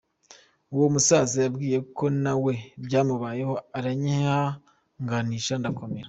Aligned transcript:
Uwo 0.73 0.85
musaza 0.93 1.35
yambwiye 1.45 1.77
ko 1.97 2.05
na 2.23 2.33
we 2.43 2.53
byamubayeho 2.85 3.53
aranyihanganisha 3.77 5.53
ndakomera. 5.59 5.99